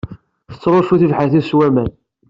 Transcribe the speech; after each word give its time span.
Tettruccu 0.51 0.95
tibḥirt-is 0.99 1.47
s 1.49 1.51
waman. 1.57 1.91